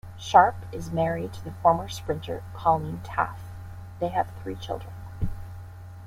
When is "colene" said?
2.55-3.01